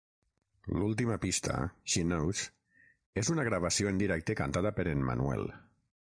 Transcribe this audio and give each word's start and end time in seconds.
L'última 0.77 1.17
pista, 1.25 1.57
"She 1.93 2.03
Knows", 2.13 2.41
és 3.25 3.31
una 3.35 3.47
gravació 3.49 3.93
en 3.93 4.01
directe 4.05 4.39
cantada 4.43 4.75
per 4.81 4.89
en 4.97 5.07
Manuel. 5.13 5.49